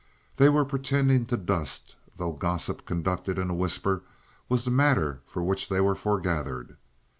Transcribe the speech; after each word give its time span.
They 0.37 0.49
were 0.49 0.65
pretending 0.65 1.27
to 1.27 1.37
dust, 1.37 1.95
though 2.17 2.31
gossip 2.31 2.87
conducted 2.87 3.37
in 3.37 3.51
a 3.51 3.53
whisper 3.53 4.01
was 4.49 4.65
the 4.65 4.71
matter 4.71 5.21
for 5.27 5.43
which 5.43 5.69
they 5.69 5.79
were 5.79 5.93
foregathered. 5.93 6.75